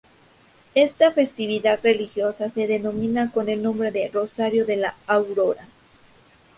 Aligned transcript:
Esta 0.73 1.11
festividad 1.11 1.79
religiosa 1.83 2.49
se 2.49 2.65
denomina 2.65 3.31
con 3.31 3.49
el 3.49 3.61
nombre 3.61 3.91
de 3.91 4.09
Rosario 4.11 4.65
de 4.65 4.77
la 4.77 4.95
Aurora. 5.05 5.67